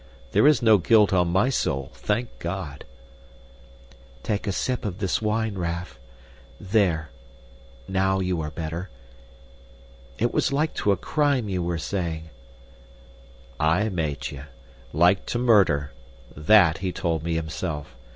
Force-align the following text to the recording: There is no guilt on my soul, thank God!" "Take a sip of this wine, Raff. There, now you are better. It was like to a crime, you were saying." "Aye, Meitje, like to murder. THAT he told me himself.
There 0.31 0.47
is 0.47 0.63
no 0.63 0.79
guilt 0.79 1.13
on 1.13 1.27
my 1.27 1.49
soul, 1.49 1.91
thank 1.93 2.39
God!" 2.39 2.85
"Take 4.23 4.47
a 4.47 4.51
sip 4.51 4.83
of 4.83 4.97
this 4.97 5.21
wine, 5.21 5.59
Raff. 5.59 5.99
There, 6.59 7.11
now 7.87 8.19
you 8.19 8.41
are 8.41 8.49
better. 8.49 8.89
It 10.17 10.33
was 10.33 10.51
like 10.51 10.73
to 10.73 10.91
a 10.91 10.97
crime, 10.97 11.49
you 11.49 11.61
were 11.61 11.77
saying." 11.77 12.31
"Aye, 13.59 13.89
Meitje, 13.89 14.45
like 14.91 15.27
to 15.27 15.37
murder. 15.37 15.91
THAT 16.35 16.79
he 16.79 16.91
told 16.91 17.21
me 17.21 17.35
himself. 17.35 17.95